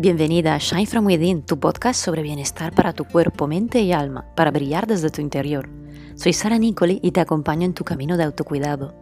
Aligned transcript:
Bienvenida 0.00 0.54
a 0.54 0.58
Shine 0.58 0.86
From 0.86 1.04
Within, 1.04 1.42
tu 1.42 1.60
podcast 1.60 2.02
sobre 2.02 2.22
bienestar 2.22 2.74
para 2.74 2.94
tu 2.94 3.04
cuerpo, 3.04 3.46
mente 3.46 3.82
y 3.82 3.92
alma, 3.92 4.24
para 4.34 4.50
brillar 4.50 4.86
desde 4.86 5.10
tu 5.10 5.20
interior. 5.20 5.68
Soy 6.14 6.32
Sara 6.32 6.56
Nicoli 6.56 7.00
y 7.02 7.10
te 7.10 7.20
acompaño 7.20 7.66
en 7.66 7.74
tu 7.74 7.84
camino 7.84 8.16
de 8.16 8.24
autocuidado. 8.24 8.94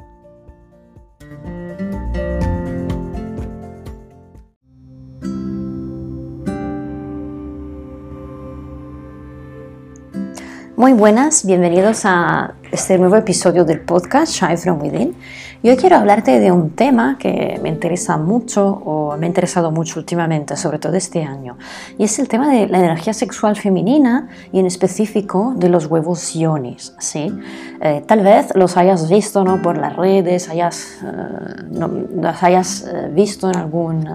Muy 10.78 10.92
buenas, 10.92 11.44
bienvenidos 11.44 12.02
a 12.04 12.54
este 12.70 12.98
nuevo 12.98 13.16
episodio 13.16 13.64
del 13.64 13.80
podcast 13.80 14.32
Shine 14.32 14.56
From 14.56 14.80
Within. 14.80 15.16
Yo 15.60 15.76
quiero 15.76 15.96
hablarte 15.96 16.38
de 16.38 16.52
un 16.52 16.70
tema 16.70 17.18
que 17.18 17.58
me 17.60 17.68
interesa 17.68 18.16
mucho 18.16 18.64
o 18.64 19.16
me 19.16 19.26
ha 19.26 19.28
interesado 19.28 19.72
mucho 19.72 19.98
últimamente, 19.98 20.56
sobre 20.56 20.78
todo 20.78 20.94
este 20.94 21.24
año, 21.24 21.58
y 21.98 22.04
es 22.04 22.20
el 22.20 22.28
tema 22.28 22.48
de 22.48 22.68
la 22.68 22.78
energía 22.78 23.12
sexual 23.12 23.56
femenina 23.56 24.28
y 24.52 24.60
en 24.60 24.66
específico 24.66 25.52
de 25.56 25.68
los 25.68 25.86
huevos 25.86 26.36
ionis. 26.36 26.94
¿sí? 27.00 27.36
Eh, 27.80 28.04
tal 28.06 28.20
vez 28.20 28.54
los 28.54 28.76
hayas 28.76 29.10
visto 29.10 29.42
¿no? 29.42 29.60
por 29.60 29.78
las 29.78 29.96
redes, 29.96 30.48
hayas, 30.48 31.00
eh, 31.02 31.64
los 31.72 32.40
hayas 32.40 32.82
eh, 32.82 33.10
visto 33.12 33.50
en 33.50 33.56
algún, 33.56 34.08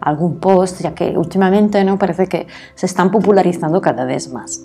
algún 0.00 0.40
post, 0.40 0.80
ya 0.80 0.94
que 0.94 1.10
últimamente 1.18 1.84
¿no? 1.84 1.98
parece 1.98 2.28
que 2.28 2.46
se 2.76 2.86
están 2.86 3.10
popularizando 3.10 3.82
cada 3.82 4.06
vez 4.06 4.32
más. 4.32 4.62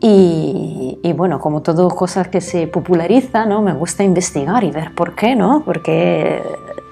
Y, 0.00 1.12
bueno, 1.16 1.40
como 1.40 1.62
todo 1.62 1.88
cosas 1.88 2.28
que 2.28 2.40
se 2.40 2.68
populariza, 2.68 3.46
¿no? 3.46 3.62
me 3.62 3.72
gusta 3.72 4.04
investigar 4.04 4.62
y 4.62 4.70
ver 4.70 4.94
por 4.94 5.14
qué, 5.16 5.34
¿no? 5.34 5.62
Porque 5.64 6.40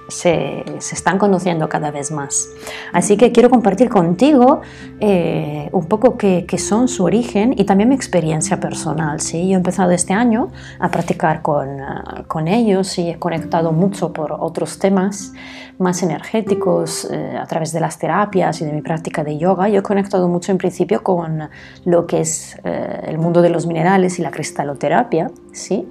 se, 0.09 0.65
están 0.79 1.19
conociendo 1.19 1.69
cada 1.69 1.91
vez 1.91 2.11
más. 2.11 2.49
Así 2.93 3.17
que 3.17 3.33
quiero 3.33 3.51
compartir 3.51 3.89
contigo 3.89 4.61
eh, 5.01 5.69
un 5.73 5.87
poco 5.87 6.17
qué, 6.17 6.47
son 6.59 6.89
su 6.89 7.05
origen 7.05 7.55
y 7.57 7.65
también 7.65 7.89
mi 7.89 7.95
experiencia 7.95 8.59
personal. 8.59 9.21
¿sí? 9.21 9.49
Yo 9.49 9.55
he 9.55 9.57
empezado 9.57 9.91
este 9.91 10.15
año 10.15 10.51
a 10.79 10.91
practicar 10.91 11.43
con, 11.43 11.69
con 12.27 12.49
ellos 12.49 12.99
y 12.99 13.11
he 13.11 13.19
conectado 13.19 13.73
mucho 13.73 14.13
por 14.13 14.33
otros 14.33 14.79
temas 14.79 15.33
más 15.79 16.03
energéticos 16.03 17.07
eh, 17.11 17.37
a 17.39 17.47
través 17.47 17.73
de 17.73 17.81
las 17.81 17.99
terapias 17.99 18.61
y 18.61 18.65
de 18.65 18.73
mi 18.73 18.83
práctica 18.83 19.23
de 19.23 19.37
yoga. 19.39 19.69
Yo 19.69 19.81
he 19.81 19.83
conectado 19.83 20.29
mucho 20.29 20.53
en 20.53 20.59
principio 20.59 21.03
con 21.03 21.49
lo 21.85 22.07
que 22.07 22.21
es 22.21 22.59
eh, 22.65 23.03
el 23.09 23.19
mundo 23.19 23.43
de 23.43 23.51
los 23.51 23.67
minerales 23.67 24.19
y 24.19 24.23
la 24.23 24.31
cristaloterapia. 24.31 25.31
¿sí? 25.53 25.89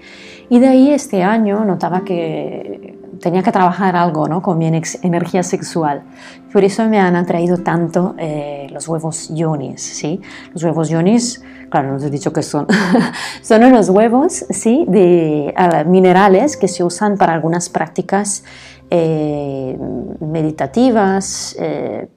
Y 0.49 0.59
de 0.59 0.67
ahí 0.67 0.91
este 0.91 1.23
año 1.23 1.63
notaba 1.65 2.03
que 2.03 2.97
tenía 3.19 3.43
que 3.43 3.51
trabajar 3.51 3.95
algo 3.95 4.27
¿no? 4.27 4.41
con 4.41 4.57
mi 4.57 4.67
energía 4.67 5.43
sexual. 5.43 6.03
Por 6.51 6.63
eso 6.63 6.87
me 6.87 6.99
han 6.99 7.15
atraído 7.15 7.57
tanto 7.57 8.15
eh, 8.17 8.67
los 8.71 8.87
huevos 8.87 9.29
yonis. 9.33 9.81
¿sí? 9.81 10.21
Los 10.53 10.63
huevos 10.63 10.89
yonis, 10.89 11.43
claro, 11.69 11.89
no 11.89 11.95
os 11.95 12.03
he 12.03 12.09
dicho 12.09 12.31
que 12.31 12.43
son. 12.43 12.67
son 13.41 13.63
unos 13.63 13.89
huevos 13.89 14.45
¿sí? 14.49 14.85
de 14.87 15.53
uh, 15.57 15.89
minerales 15.89 16.57
que 16.57 16.67
se 16.67 16.83
usan 16.83 17.17
para 17.17 17.33
algunas 17.33 17.69
prácticas 17.69 18.43
eh, 18.89 19.77
meditativas, 20.19 21.55
eh, 21.59 22.07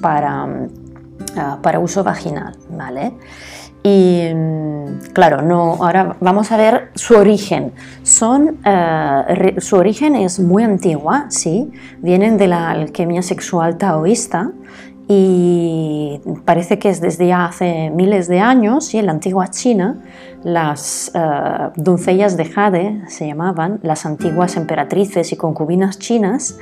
para, 0.00 0.44
uh, 0.44 1.62
para 1.62 1.78
uso 1.78 2.02
vaginal. 2.02 2.56
¿vale? 2.70 3.12
Y 3.82 4.28
mm, 4.34 5.12
claro, 5.12 5.42
no, 5.42 5.76
ahora 5.80 6.16
vamos 6.20 6.50
a 6.52 6.56
ver 6.56 6.90
su 6.94 7.14
origen. 7.14 7.72
Son, 8.02 8.58
uh, 8.66 9.60
su 9.60 9.76
origen 9.76 10.16
es 10.16 10.40
muy 10.40 10.62
antigua, 10.62 11.26
¿sí? 11.28 11.70
Vienen 11.98 12.38
de 12.38 12.48
la 12.48 12.70
alquimia 12.70 13.22
sexual 13.22 13.78
taoísta 13.78 14.50
y 15.10 16.20
parece 16.44 16.78
que 16.78 16.90
es 16.90 17.00
desde 17.00 17.32
hace 17.32 17.90
miles 17.90 18.28
de 18.28 18.40
años, 18.40 18.92
y 18.92 18.98
en 18.98 19.06
la 19.06 19.12
antigua 19.12 19.48
China, 19.48 20.02
las 20.44 21.10
uh, 21.14 21.72
doncellas 21.76 22.36
de 22.36 22.44
Jade 22.44 23.02
se 23.08 23.26
llamaban, 23.26 23.80
las 23.82 24.04
antiguas 24.04 24.56
emperatrices 24.58 25.32
y 25.32 25.36
concubinas 25.36 25.98
chinas, 25.98 26.58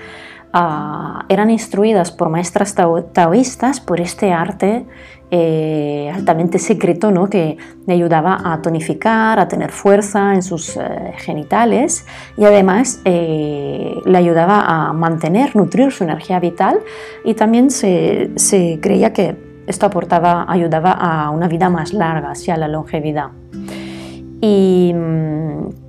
uh, 0.55 1.25
eran 1.29 1.51
instruidas 1.51 2.13
por 2.13 2.29
maestras 2.29 2.77
taoístas 3.13 3.81
por 3.81 4.01
este 4.01 4.33
arte 4.33 4.87
eh, 5.31 6.09
altamente 6.15 6.61
secreto 6.61 7.11
¿no? 7.11 7.29
que 7.29 7.57
le 7.87 7.95
ayudaba 7.95 8.39
a 8.45 8.63
tonificar, 8.63 9.41
a 9.41 9.49
tener 9.49 9.73
fuerza 9.73 10.35
en 10.35 10.43
sus 10.43 10.77
eh, 10.77 11.15
genitales 11.17 12.07
y 12.37 12.45
además 12.45 13.01
eh, 13.05 13.97
le 14.05 14.19
ayudaba 14.19 14.61
a 14.61 14.93
mantener, 14.93 15.57
nutrir 15.57 15.91
su 15.91 16.05
energía 16.05 16.39
vital 16.39 16.79
y 17.25 17.35
también 17.35 17.71
se, 17.71 18.31
creía 18.81 19.13
que 19.13 19.37
esto 19.67 19.87
aportaba, 19.87 20.47
ayudaba 20.49 20.93
a 20.93 21.31
una 21.31 21.49
vida 21.49 21.71
más 21.71 21.93
larga, 21.93 22.31
hacia 22.31 22.57
la 22.57 22.69
longevidad. 22.69 23.31
Mm, 24.43 25.86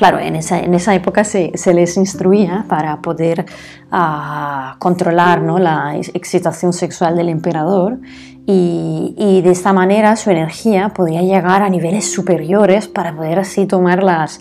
claro, 0.00 0.18
en 0.18 0.34
esa, 0.34 0.58
en 0.58 0.72
esa 0.72 0.94
época 0.94 1.24
se, 1.24 1.52
se, 1.56 1.74
les 1.74 1.98
instruía 1.98 2.64
para 2.66 3.02
poder 3.02 3.44
uh, 3.92 4.78
controlar 4.78 5.42
¿no? 5.42 5.58
la 5.58 5.94
excitación 5.94 6.72
sexual 6.72 7.16
del 7.16 7.28
emperador 7.28 7.98
y, 8.46 9.14
y, 9.18 9.42
de 9.42 9.50
esta 9.50 9.74
manera 9.74 10.16
su 10.16 10.30
energía 10.30 10.88
podía 10.88 11.20
llegar 11.20 11.62
a 11.62 11.68
niveles 11.68 12.10
superiores 12.10 12.88
para 12.88 13.14
poder 13.14 13.40
así 13.40 13.66
tomar 13.66 14.02
las 14.02 14.40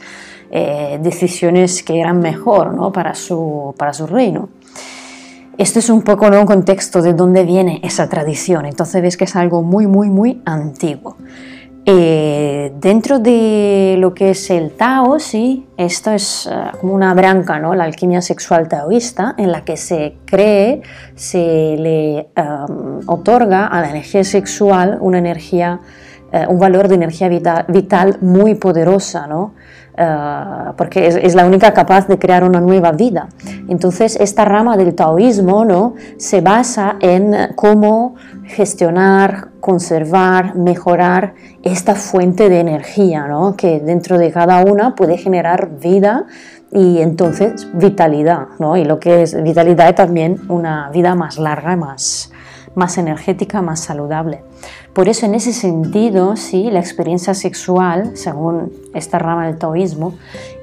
eh, 0.49 0.97
decisiones 1.03 1.83
que 1.83 1.99
eran 1.99 2.19
mejor 2.21 2.73
¿no? 2.73 2.93
para, 2.93 3.13
su, 3.13 3.75
para 3.77 3.91
su 3.91 4.07
reino. 4.07 4.47
Esto 5.57 5.79
es 5.79 5.89
un 5.89 6.03
poco 6.03 6.29
¿no? 6.29 6.39
un 6.39 6.45
contexto 6.45 7.01
de 7.01 7.13
dónde 7.13 7.43
viene 7.43 7.81
esa 7.83 8.07
tradición, 8.07 8.65
entonces 8.65 9.01
ves 9.01 9.17
que 9.17 9.25
es 9.25 9.35
algo 9.35 9.61
muy, 9.61 9.87
muy, 9.87 10.09
muy 10.09 10.41
antiguo. 10.45 11.17
Eh, 11.91 12.71
dentro 12.79 13.17
de 13.17 13.95
lo 13.97 14.13
que 14.13 14.29
es 14.29 14.51
el 14.51 14.73
Tao, 14.73 15.17
sí, 15.17 15.67
esto 15.75 16.11
es 16.11 16.45
uh, 16.45 16.77
como 16.77 16.93
una 16.93 17.15
branca, 17.15 17.57
¿no? 17.57 17.73
la 17.73 17.85
alquimia 17.85 18.21
sexual 18.21 18.67
taoísta, 18.67 19.33
en 19.39 19.51
la 19.51 19.65
que 19.65 19.75
se 19.75 20.17
cree, 20.25 20.83
se 21.15 21.75
le 21.79 22.29
um, 22.37 22.99
otorga 23.07 23.65
a 23.65 23.81
la 23.81 23.89
energía 23.89 24.23
sexual 24.23 24.99
una 25.01 25.17
energía, 25.17 25.79
uh, 26.31 26.51
un 26.51 26.59
valor 26.59 26.89
de 26.89 26.93
energía 26.93 27.27
vital, 27.27 27.65
vital 27.67 28.19
muy 28.21 28.53
poderosa, 28.53 29.25
¿no? 29.25 29.55
Uh, 29.99 30.75
porque 30.77 31.07
es, 31.07 31.17
es, 31.17 31.35
la 31.35 31.45
única 31.45 31.73
capaz 31.73 32.07
de 32.07 32.17
crear 32.17 32.45
una 32.45 32.61
nueva 32.61 32.93
vida. 32.93 33.27
Entonces, 33.67 34.15
esta 34.15 34.45
rama 34.45 34.77
del 34.77 34.95
taoísmo 34.95 35.65
¿no? 35.65 35.95
se 36.15 36.39
basa 36.39 36.95
en 37.01 37.35
cómo 37.57 38.15
gestionar, 38.45 39.49
conservar, 39.59 40.55
mejorar 40.55 41.33
esta 41.63 41.95
fuente 41.95 42.47
de 42.47 42.61
energía, 42.61 43.27
¿no? 43.27 43.57
que 43.57 43.81
dentro 43.81 44.17
de 44.17 44.31
cada 44.31 44.63
una 44.63 44.95
puede 44.95 45.17
generar 45.17 45.69
vida 45.81 46.27
y 46.71 46.99
entonces 46.99 47.67
vitalidad, 47.73 48.47
¿no? 48.57 48.77
y 48.77 48.85
lo 48.85 49.01
que 49.01 49.23
es 49.23 49.43
vitalidad 49.43 49.89
es 49.89 49.95
también 49.95 50.39
una 50.47 50.89
vida 50.91 51.13
más 51.13 51.37
larga, 51.37 51.75
más, 51.75 52.31
más 52.73 52.97
energética, 52.97 53.61
más 53.61 53.81
saludable. 53.81 54.43
Por 54.93 55.07
eso 55.07 55.25
en 55.25 55.35
ese 55.35 55.53
sentido, 55.53 56.35
sí, 56.35 56.69
la 56.71 56.79
experiencia 56.79 57.33
sexual, 57.33 58.11
según 58.15 58.73
esta 58.93 59.19
rama 59.19 59.45
del 59.45 59.57
taoísmo, 59.57 60.15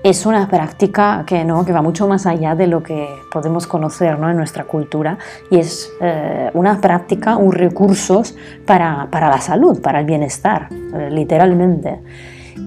es 0.03 0.27
una 0.27 0.49
práctica 0.49 1.25
que, 1.27 1.45
¿no? 1.45 1.65
que 1.65 1.73
va 1.73 1.83
mucho 1.83 2.07
más 2.09 2.27
allá 2.27 2.55
de 2.55 2.67
lo 2.67 2.83
que 2.83 3.09
podemos 3.33 3.67
conocer 3.67 4.19
¿no? 4.19 4.31
en 4.31 4.37
nuestra 4.37 4.65
cultura 4.65 5.19
y 5.51 5.59
es 5.59 5.91
eh, 6.01 6.51
una 6.55 6.81
práctica, 6.81 7.37
un 7.37 7.53
recurso 7.53 8.23
para, 8.67 9.09
para, 9.11 9.31
la 9.31 9.41
salud, 9.41 9.81
para 9.81 10.01
el 10.01 10.07
bienestar, 10.07 10.69
eh, 10.73 11.09
literalmente. 11.11 12.01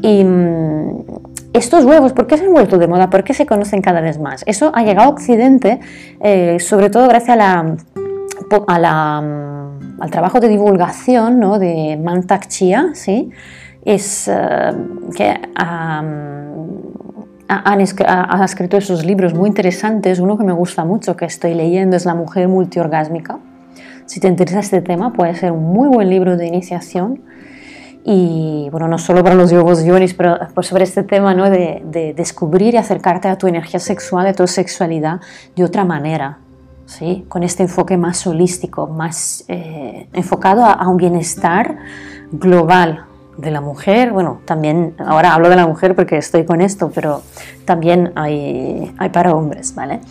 Y 0.01 0.23
mmm, 0.23 1.03
estos 1.53 1.83
huevos, 1.83 2.13
¿por 2.13 2.27
qué 2.27 2.37
se 2.37 2.45
han 2.45 2.53
vuelto 2.53 2.77
de 2.77 2.87
moda? 2.87 3.09
¿Por 3.09 3.23
qué 3.23 3.33
se 3.33 3.45
conocen 3.45 3.81
cada 3.81 4.01
vez 4.01 4.19
más? 4.19 4.43
Eso 4.45 4.71
ha 4.73 4.83
llegado 4.83 5.09
a 5.09 5.11
Occidente, 5.11 5.79
eh, 6.21 6.57
sobre 6.59 6.89
todo 6.89 7.07
gracias 7.07 7.31
a 7.31 7.35
la, 7.35 7.75
a 8.67 8.79
la 8.79 9.48
al 9.99 10.11
trabajo 10.11 10.39
de 10.39 10.47
divulgación 10.47 11.39
¿no? 11.39 11.59
de 11.59 11.99
Mantak 12.01 12.47
Chia, 12.47 12.91
¿sí? 12.93 13.29
es 13.85 14.29
uh, 14.29 15.11
que 15.11 15.33
han 15.55 16.49
ha, 17.49 18.45
escrito 18.45 18.77
esos 18.77 19.05
libros 19.05 19.33
muy 19.33 19.49
interesantes. 19.49 20.19
Uno 20.19 20.37
que 20.37 20.43
me 20.43 20.53
gusta 20.53 20.85
mucho, 20.85 21.15
que 21.15 21.25
estoy 21.25 21.53
leyendo, 21.53 21.95
es 21.95 22.05
La 22.05 22.15
mujer 22.15 22.47
multiorgásmica. 22.47 23.39
Si 24.05 24.19
te 24.19 24.27
interesa 24.27 24.59
este 24.59 24.81
tema, 24.81 25.13
puede 25.13 25.35
ser 25.35 25.51
un 25.51 25.63
muy 25.63 25.87
buen 25.87 26.09
libro 26.09 26.37
de 26.37 26.47
iniciación. 26.47 27.21
Y 28.03 28.69
bueno, 28.71 28.87
no 28.87 28.97
solo 28.97 29.23
para 29.23 29.35
los 29.35 29.51
yogos 29.51 29.83
yonis, 29.83 30.13
pero 30.13 30.37
pues 30.53 30.67
sobre 30.67 30.83
este 30.83 31.03
tema 31.03 31.33
¿no? 31.33 31.49
de, 31.49 31.83
de 31.85 32.13
descubrir 32.13 32.73
y 32.73 32.77
acercarte 32.77 33.27
a 33.27 33.37
tu 33.37 33.47
energía 33.47 33.79
sexual, 33.79 34.27
a 34.27 34.33
tu 34.33 34.47
sexualidad 34.47 35.19
de 35.55 35.63
otra 35.63 35.83
manera, 35.85 36.39
¿sí? 36.89 37.25
con 37.29 37.43
este 37.43 37.63
enfoque 37.63 37.97
más 37.97 38.25
holístico, 38.25 38.87
más 38.87 39.45
eh, 39.47 40.07
enfocado 40.13 40.65
a, 40.65 40.73
a, 40.73 40.87
un 40.87 40.97
bienestar 40.97 41.77
global 42.31 43.05
de 43.37 43.51
la 43.51 43.61
mujer. 43.61 44.11
Bueno, 44.11 44.41
también, 44.45 44.95
ahora 44.97 45.33
hablo 45.33 45.49
de 45.49 45.55
la 45.55 45.67
mujer 45.67 45.95
porque 45.95 46.17
estoy 46.17 46.45
con 46.45 46.61
esto, 46.61 46.91
pero 46.93 47.21
también 47.65 48.11
hay, 48.15 48.91
hay 48.97 49.09
para 49.09 49.33
hombres, 49.33 49.75
¿vale? 49.75 50.01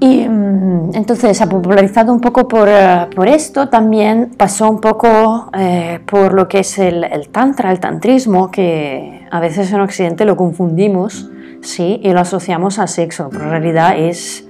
Y 0.00 0.26
mm, 0.26 0.94
entonces 0.94 1.40
ha 1.40 1.48
popularizado 1.48 2.12
un 2.12 2.20
poco 2.20 2.48
por, 2.48 2.68
eh, 2.68 3.06
por, 3.14 3.28
esto, 3.28 3.68
también 3.68 4.30
pasó 4.36 4.70
un 4.70 4.80
poco 4.80 5.50
eh, 5.56 6.00
por 6.06 6.32
lo 6.32 6.48
que 6.48 6.60
es 6.60 6.78
el, 6.78 7.04
el, 7.04 7.28
tantra, 7.28 7.70
el 7.70 7.78
tantrismo, 7.78 8.50
que 8.50 9.26
a 9.30 9.38
veces 9.38 9.70
en 9.70 9.80
Occidente 9.80 10.24
lo 10.24 10.36
confundimos 10.36 11.30
¿sí? 11.60 12.00
y 12.02 12.10
lo 12.10 12.20
asociamos 12.20 12.78
a 12.78 12.86
sexo, 12.86 13.28
pero 13.30 13.44
en 13.44 13.50
realidad 13.50 13.98
es 13.98 14.43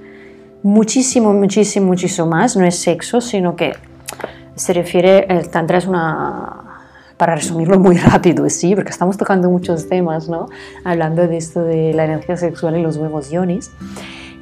muchísimo, 0.65 1.33
muchísimo, 1.35 1.87
muchísimo 1.87 2.27
más, 2.27 2.57
no 2.57 2.65
es 2.65 2.77
sexo, 2.77 3.21
sino 3.21 3.55
que 3.55 3.75
se 4.57 4.73
refiere, 4.73 5.27
el 5.29 5.51
tantra 5.51 5.79
es 5.79 5.87
una, 5.87 6.65
para 7.19 7.37
resumirlo 7.37 7.79
muy 7.79 7.97
rápido, 7.99 8.49
sí, 8.49 8.75
porque 8.75 8.91
estamos 8.91 9.17
tocando 9.17 9.51
muchos 9.51 9.89
temas, 9.89 10.29
¿no? 10.29 10.49
Hablando 10.83 11.29
de 11.29 11.37
esto 11.37 11.63
de 11.63 11.93
la 11.93 12.07
energía 12.07 12.37
sexual 12.37 12.77
y 12.79 12.83
los 12.83 12.97
huevos 12.97 13.31
ionis. 13.31 13.71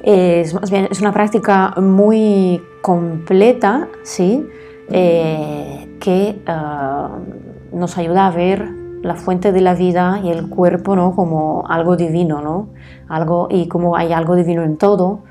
Es 0.01 0.53
más 0.53 0.71
bien, 0.71 0.87
es 0.89 1.01
una 1.01 1.13
práctica 1.13 1.73
muy 1.77 2.61
completa, 2.81 3.89
¿sí? 4.03 4.45
Eh, 4.89 5.97
que 5.99 6.41
uh, 6.47 7.77
nos 7.77 7.97
ayuda 7.97 8.27
a 8.27 8.31
ver 8.31 8.69
la 9.01 9.15
fuente 9.15 9.51
de 9.51 9.59
la 9.59 9.73
vida 9.75 10.21
y 10.23 10.29
el 10.29 10.47
cuerpo, 10.49 10.95
¿no? 10.95 11.15
Como 11.15 11.65
algo 11.67 11.97
divino, 11.97 12.41
¿no? 12.41 12.69
Algo, 13.09 13.49
y 13.51 13.67
como 13.67 13.97
hay 13.97 14.13
algo 14.13 14.35
divino 14.35 14.63
en 14.63 14.77
todo, 14.77 15.23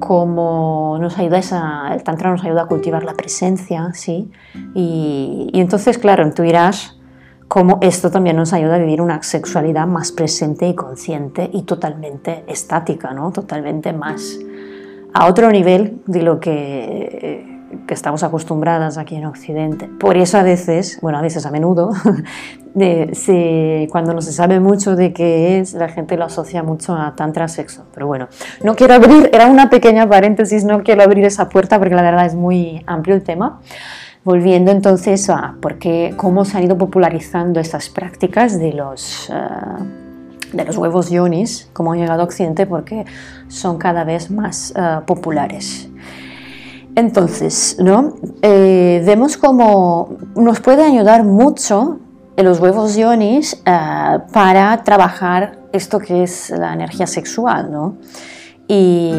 como 0.00 0.98
nos 1.00 1.18
ayuda 1.18 1.38
esa, 1.38 1.94
el 1.94 2.02
tantra 2.02 2.30
nos 2.30 2.42
ayuda 2.42 2.62
a 2.62 2.66
cultivar 2.66 3.04
la 3.04 3.14
presencia, 3.14 3.92
¿sí? 3.94 4.30
Y, 4.74 5.50
y 5.52 5.60
entonces, 5.60 5.98
claro, 5.98 6.28
tú 6.32 6.42
dirás 6.42 6.98
cómo 7.46 7.78
esto 7.82 8.10
también 8.10 8.36
nos 8.36 8.52
ayuda 8.52 8.76
a 8.76 8.78
vivir 8.78 9.00
una 9.00 9.22
sexualidad 9.22 9.86
más 9.86 10.10
presente 10.10 10.66
y 10.66 10.74
consciente 10.74 11.48
y 11.52 11.62
totalmente 11.62 12.44
estática, 12.48 13.12
¿no? 13.12 13.30
Totalmente 13.30 13.92
más 13.92 14.38
a 15.12 15.26
otro 15.26 15.50
nivel 15.50 16.00
de 16.06 16.22
lo 16.22 16.40
que, 16.40 17.59
que 17.86 17.94
estamos 17.94 18.22
acostumbradas 18.22 18.98
aquí 18.98 19.16
en 19.16 19.26
Occidente. 19.26 19.86
Por 19.86 20.16
eso 20.16 20.38
a 20.38 20.42
veces, 20.42 20.98
bueno, 21.00 21.18
a 21.18 21.22
veces 21.22 21.46
a 21.46 21.50
menudo, 21.50 21.90
de, 22.74 23.10
se, 23.14 23.88
cuando 23.90 24.12
no 24.14 24.22
se 24.22 24.32
sabe 24.32 24.60
mucho 24.60 24.96
de 24.96 25.12
qué 25.12 25.58
es, 25.58 25.74
la 25.74 25.88
gente 25.88 26.16
lo 26.16 26.24
asocia 26.24 26.62
mucho 26.62 26.94
a 26.94 27.14
tantra 27.14 27.48
sexo. 27.48 27.86
Pero 27.94 28.06
bueno, 28.06 28.28
no 28.62 28.74
quiero 28.74 28.94
abrir, 28.94 29.30
era 29.32 29.46
una 29.46 29.70
pequeña 29.70 30.08
paréntesis, 30.08 30.64
no 30.64 30.82
quiero 30.82 31.02
abrir 31.02 31.24
esa 31.24 31.48
puerta 31.48 31.78
porque 31.78 31.94
la 31.94 32.02
verdad 32.02 32.26
es 32.26 32.34
muy 32.34 32.82
amplio 32.86 33.14
el 33.14 33.22
tema. 33.22 33.60
Volviendo 34.22 34.70
entonces 34.70 35.30
a 35.30 35.56
por 35.62 35.78
qué, 35.78 36.12
cómo 36.16 36.44
se 36.44 36.58
han 36.58 36.64
ido 36.64 36.76
popularizando 36.76 37.58
estas 37.58 37.88
prácticas 37.88 38.58
de 38.58 38.74
los, 38.74 39.30
uh, 39.30 40.56
de 40.56 40.64
los 40.64 40.76
huevos 40.76 41.08
yonis, 41.08 41.70
cómo 41.72 41.92
han 41.92 42.00
llegado 42.00 42.20
a 42.20 42.24
Occidente, 42.24 42.66
porque 42.66 43.06
son 43.48 43.78
cada 43.78 44.04
vez 44.04 44.30
más 44.30 44.74
uh, 44.76 45.06
populares. 45.06 45.89
Entonces, 47.00 47.76
¿no? 47.78 48.14
Eh, 48.42 49.02
vemos 49.06 49.38
cómo 49.38 50.18
nos 50.36 50.60
puede 50.60 50.84
ayudar 50.84 51.24
mucho 51.24 51.98
los 52.36 52.60
huevos 52.60 52.94
ionis 52.94 53.54
uh, 53.66 54.30
para 54.32 54.84
trabajar 54.84 55.60
esto 55.72 55.98
que 55.98 56.24
es 56.24 56.50
la 56.50 56.74
energía 56.74 57.06
sexual, 57.06 57.72
¿no? 57.72 57.96
Y 58.68 59.10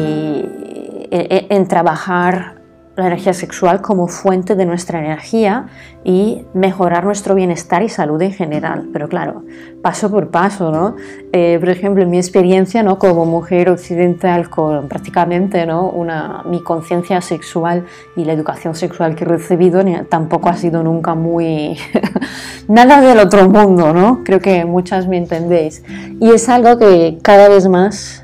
en, 1.10 1.46
en 1.50 1.68
trabajar 1.68 2.61
la 2.94 3.06
energía 3.06 3.32
sexual 3.32 3.80
como 3.80 4.06
fuente 4.06 4.54
de 4.54 4.66
nuestra 4.66 4.98
energía 4.98 5.66
y 6.04 6.44
mejorar 6.52 7.04
nuestro 7.04 7.34
bienestar 7.34 7.82
y 7.82 7.88
salud 7.88 8.20
en 8.20 8.32
general. 8.32 8.88
Pero 8.92 9.08
claro, 9.08 9.44
paso 9.80 10.10
por 10.10 10.28
paso, 10.30 10.70
¿no? 10.70 10.96
Eh, 11.32 11.56
por 11.58 11.70
ejemplo, 11.70 12.02
en 12.02 12.10
mi 12.10 12.18
experiencia, 12.18 12.82
¿no? 12.82 12.98
Como 12.98 13.24
mujer 13.24 13.70
occidental 13.70 14.50
con 14.50 14.88
prácticamente, 14.88 15.64
¿no? 15.64 15.88
Una, 15.88 16.42
mi 16.44 16.60
conciencia 16.62 17.20
sexual 17.22 17.86
y 18.14 18.24
la 18.24 18.34
educación 18.34 18.74
sexual 18.74 19.14
que 19.14 19.24
he 19.24 19.28
recibido 19.28 19.82
tampoco 20.08 20.50
ha 20.50 20.56
sido 20.56 20.82
nunca 20.82 21.14
muy... 21.14 21.78
nada 22.68 23.00
del 23.00 23.18
otro 23.18 23.48
mundo, 23.48 23.92
¿no? 23.92 24.22
Creo 24.24 24.40
que 24.40 24.64
muchas 24.64 25.08
me 25.08 25.16
entendéis. 25.16 25.82
Y 26.20 26.30
es 26.30 26.48
algo 26.48 26.78
que 26.78 27.18
cada 27.22 27.48
vez 27.48 27.68
más 27.68 28.21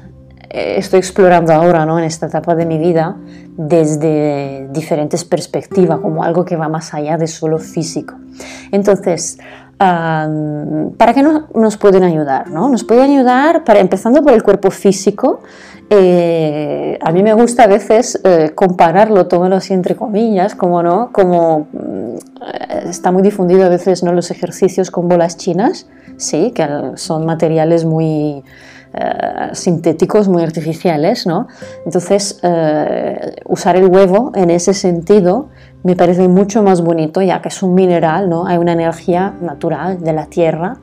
estoy 0.51 0.99
explorando 0.99 1.53
ahora, 1.53 1.85
¿no? 1.85 1.99
En 1.99 2.05
esta 2.05 2.27
etapa 2.27 2.55
de 2.55 2.67
mi 2.67 2.79
vida 2.79 3.17
desde 3.57 4.69
diferentes 4.71 5.25
perspectivas, 5.25 5.99
como 6.01 6.23
algo 6.23 6.45
que 6.45 6.57
va 6.57 6.69
más 6.69 6.95
allá 6.95 7.17
de 7.17 7.27
solo 7.27 7.59
físico. 7.59 8.15
Entonces, 8.71 9.39
¿para 9.79 11.15
qué 11.15 11.23
nos 11.55 11.77
pueden 11.77 12.05
ayudar? 12.05 12.51
No? 12.51 12.69
Nos 12.69 12.85
pueden 12.85 13.11
ayudar, 13.11 13.65
para, 13.65 13.81
empezando 13.81 14.23
por 14.23 14.33
el 14.33 14.43
cuerpo 14.43 14.71
físico, 14.71 15.41
eh, 15.91 16.99
a 17.01 17.13
mí 17.13 17.23
me 17.23 17.33
gusta 17.33 17.65
a 17.65 17.67
veces 17.67 18.21
eh, 18.23 18.53
compararlo, 18.55 19.27
tómalo 19.27 19.57
así 19.57 19.73
entre 19.73 19.97
comillas, 19.97 20.55
como 20.55 20.83
no, 20.83 21.11
como 21.13 21.67
mm, 21.73 22.89
está 22.89 23.11
muy 23.11 23.23
difundido 23.23 23.65
a 23.65 23.71
veces 23.71 24.03
no 24.03 24.13
los 24.13 24.31
ejercicios 24.31 24.91
con 24.91 25.09
bolas 25.09 25.39
chinas, 25.39 25.87
sí, 26.19 26.53
que 26.55 26.67
son 26.97 27.25
materiales 27.25 27.87
muy 27.87 28.45
eh, 28.95 29.51
sintéticos, 29.53 30.29
muy 30.29 30.43
artificiales, 30.43 31.27
¿no? 31.27 31.47
Entonces, 31.85 32.41
eh, 32.43 33.37
usar 33.45 33.77
el 33.77 33.87
huevo 33.87 34.33
en 34.35 34.51
ese 34.51 34.73
sentido 34.73 35.49
me 35.83 35.95
parece 35.95 36.27
mucho 36.29 36.63
más 36.63 36.81
bonito, 36.81 37.21
ya 37.21 37.43
que 37.43 37.49
es 37.49 37.63
un 37.63 37.75
mineral, 37.75 38.29
¿no? 38.29 38.47
Hay 38.47 38.57
una 38.59 38.73
energía 38.73 39.35
natural 39.41 40.01
de 40.01 40.13
la 40.13 40.27
tierra 40.27 40.79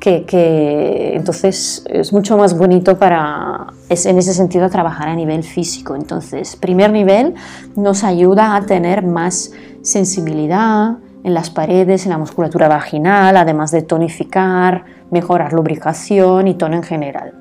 que, 0.00 0.24
que, 0.24 1.16
entonces 1.16 1.84
es 1.88 2.12
mucho 2.12 2.36
más 2.36 2.56
bonito 2.56 2.98
para, 2.98 3.66
es 3.88 4.06
en 4.06 4.16
ese 4.18 4.32
sentido, 4.32 4.70
trabajar 4.70 5.08
a 5.08 5.14
nivel 5.14 5.42
físico. 5.42 5.96
Entonces, 5.96 6.56
primer 6.56 6.92
nivel 6.92 7.34
nos 7.76 8.04
ayuda 8.04 8.56
a 8.56 8.64
tener 8.64 9.04
más 9.04 9.52
sensibilidad 9.82 10.98
en 11.24 11.34
las 11.34 11.50
paredes, 11.50 12.04
en 12.04 12.10
la 12.10 12.18
musculatura 12.18 12.68
vaginal, 12.68 13.36
además 13.36 13.70
de 13.70 13.82
tonificar, 13.82 14.84
mejorar 15.10 15.52
lubricación 15.52 16.48
y 16.48 16.54
tono 16.54 16.76
en 16.76 16.82
general. 16.82 17.32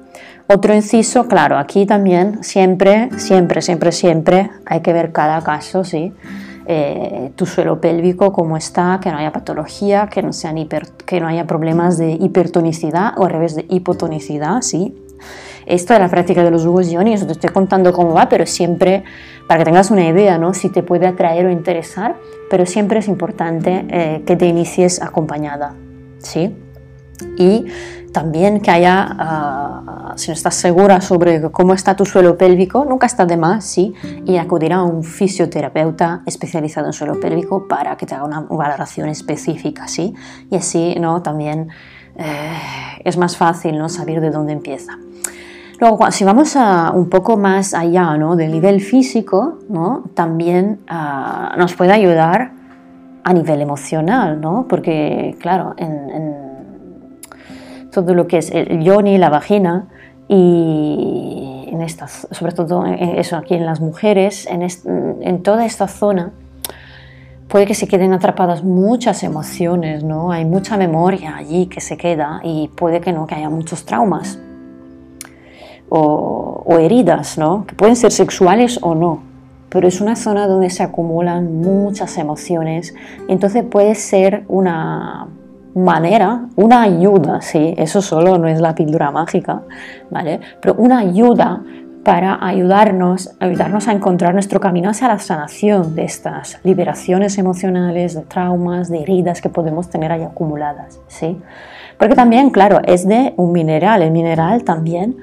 Otro 0.48 0.74
inciso, 0.74 1.28
claro, 1.28 1.58
aquí 1.58 1.86
también 1.86 2.44
siempre, 2.44 3.10
siempre, 3.18 3.62
siempre, 3.62 3.92
siempre 3.92 4.50
hay 4.66 4.80
que 4.80 4.94
ver 4.94 5.12
cada 5.12 5.42
caso, 5.42 5.84
¿sí? 5.84 6.14
Eh, 6.70 7.32
tu 7.36 7.46
suelo 7.46 7.80
pélvico, 7.80 8.32
cómo 8.32 8.58
está, 8.58 9.00
que 9.02 9.12
no 9.12 9.18
haya 9.18 9.32
patología, 9.32 10.08
que 10.08 10.22
no, 10.22 10.32
que 11.06 11.20
no 11.20 11.28
haya 11.28 11.46
problemas 11.48 11.98
de 11.98 12.12
hipertonicidad 12.12 13.18
o 13.18 13.26
al 13.26 13.32
revés 13.32 13.56
de 13.56 13.66
hipotonicidad, 13.70 14.62
¿sí? 14.62 14.96
Esto 15.68 15.94
es 15.94 16.00
la 16.00 16.10
práctica 16.10 16.44
de 16.44 16.52
los 16.52 16.66
jugos 16.66 16.90
iones, 16.90 17.26
te 17.26 17.34
estoy 17.34 17.50
contando 17.50 17.94
cómo 17.94 18.14
va, 18.14 18.30
pero 18.30 18.46
siempre, 18.46 19.04
para 19.48 19.60
que 19.60 19.66
tengas 19.66 19.92
una 19.92 20.08
idea, 20.08 20.38
¿no? 20.38 20.54
Si 20.54 20.70
te 20.70 20.82
puede 20.82 21.06
atraer 21.06 21.46
o 21.46 21.52
interesar, 21.52 22.16
pero 22.50 22.66
siempre 22.66 23.00
es 23.00 23.08
importante 23.08 23.86
eh, 23.90 24.24
que 24.26 24.36
te 24.36 24.48
inicies 24.48 25.02
acompañada, 25.02 25.76
¿sí? 26.20 26.56
y 27.38 27.66
también 28.12 28.62
que 28.62 28.72
haya, 28.72 30.14
uh, 30.14 30.18
si 30.18 30.30
no 30.30 30.34
estás 30.34 30.56
segura 30.56 31.02
sobre 31.02 31.42
cómo 31.52 31.74
está 31.74 31.96
tu 31.96 32.06
suelo 32.06 32.38
pélvico, 32.38 32.86
nunca 32.86 33.06
está 33.06 33.26
de 33.26 33.38
más, 33.38 33.66
sí, 33.66 33.94
y 34.26 34.38
acudir 34.38 34.74
a 34.74 34.82
un 34.82 35.04
fisioterapeuta 35.04 36.24
especializado 36.26 36.88
en 36.88 36.94
suelo 36.94 37.20
pélvico 37.20 37.68
para 37.68 37.96
que 37.98 38.06
te 38.06 38.16
haga 38.16 38.26
una 38.26 38.42
valoración 38.42 39.10
específica, 39.10 39.88
sí, 39.88 40.14
y 40.50 40.56
así, 40.56 40.96
¿no? 41.00 41.22
También 41.22 41.70
eh, 42.16 43.02
es 43.04 43.18
más 43.18 43.38
fácil, 43.38 43.78
¿no? 43.78 43.90
Saber 43.90 44.22
de 44.22 44.32
dónde 44.32 44.54
empieza. 44.54 44.98
Luego, 45.80 46.10
si 46.10 46.24
vamos 46.24 46.56
a 46.56 46.92
un 46.92 47.08
poco 47.08 47.38
más 47.38 47.76
allá 47.76 48.18
¿no? 48.18 48.36
del 48.36 48.52
nivel 48.52 48.82
físico, 48.82 49.60
¿no? 49.70 50.06
también 50.16 50.80
uh, 50.90 51.56
nos 51.58 51.76
puede 51.76 51.92
ayudar 51.92 52.52
a 53.24 53.34
nivel 53.34 53.62
emocional, 53.62 54.42
¿no? 54.42 54.66
porque, 54.68 55.36
claro, 55.40 55.76
en, 55.78 56.10
en 56.10 57.92
todo 57.92 58.16
lo 58.16 58.26
que 58.26 58.40
es 58.40 58.50
el 58.52 58.82
yoni, 58.82 59.20
la 59.20 59.30
vagina, 59.30 59.88
y 60.28 61.70
en 61.72 61.82
estas, 61.82 62.28
sobre 62.32 62.54
todo 62.54 62.86
eso 62.86 63.38
aquí 63.38 63.54
en 63.54 63.66
las 63.66 63.80
mujeres, 63.80 64.48
en, 64.48 64.68
en 65.22 65.44
toda 65.44 65.66
esta 65.66 65.88
zona, 65.88 66.32
puede 67.48 67.66
que 67.66 67.76
se 67.76 67.88
queden 67.88 68.14
atrapadas 68.14 68.64
muchas 68.64 69.24
emociones, 69.24 70.04
¿no? 70.04 70.32
Hay 70.32 70.44
mucha 70.44 70.76
memoria 70.76 71.38
allí 71.38 71.68
que 71.68 71.80
se 71.80 71.96
queda 71.96 72.42
y 72.44 72.68
puede 72.76 73.00
que 73.00 73.14
no, 73.14 73.26
que 73.26 73.36
haya 73.36 73.50
muchos 73.50 73.86
traumas 73.86 74.38
o, 75.90 76.78
heridas, 76.80 77.38
¿no? 77.38 77.66
Que 77.66 77.76
pueden 77.76 77.96
ser 77.96 78.12
sexuales 78.12 78.80
o 78.82 78.94
no, 78.94 79.24
pero 79.70 79.88
es 79.88 80.00
una 80.00 80.16
zona 80.16 80.48
donde 80.48 80.70
se 80.70 80.84
acumulan 80.84 81.62
muchas 81.62 82.18
emociones, 82.18 82.94
entonces 83.28 83.64
puede 83.64 83.96
ser 83.96 84.44
una 84.48 85.28
manera, 85.74 86.46
una 86.56 86.84
ayuda, 86.84 87.42
sí, 87.42 87.74
eso 87.78 88.02
solo 88.02 88.38
no 88.38 88.48
es 88.48 88.60
la 88.60 88.76
píldora 88.76 89.12
mágica, 89.12 89.64
¿vale? 90.10 90.40
Pero 90.62 90.76
una 90.78 91.00
ayuda 91.00 91.64
para 92.04 92.38
ayudarnos, 92.42 93.36
ayudarnos 93.40 93.90
a 93.90 93.92
encontrar 93.92 94.34
nuestro 94.34 94.62
camino 94.62 94.90
hacia 94.90 95.10
la 95.10 95.20
sanación 95.20 95.94
de 95.94 96.06
estas 96.06 96.58
liberaciones 96.64 97.38
emocionales, 97.38 98.14
de 98.16 98.22
traumas, 98.22 98.90
de 98.90 99.02
heridas 99.02 99.42
que 99.42 99.50
podemos 99.50 99.90
tener 99.90 100.14
ahí 100.14 100.24
acumuladas, 100.24 101.02
¿sí? 101.08 101.38
Porque 101.98 102.16
también, 102.16 102.50
claro, 102.52 102.80
es 102.86 103.06
de 103.06 103.34
un 103.36 103.52
mineral, 103.52 104.02
el 104.02 104.12
mineral 104.12 104.64
también 104.64 105.18